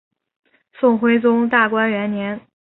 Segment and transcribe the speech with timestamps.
[0.73, 2.41] 宋徽宗大观元年。